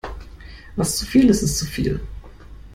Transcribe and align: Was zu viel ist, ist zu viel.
Was 0.75 0.97
zu 0.97 1.05
viel 1.05 1.29
ist, 1.29 1.43
ist 1.43 1.59
zu 1.59 1.65
viel. 1.67 1.99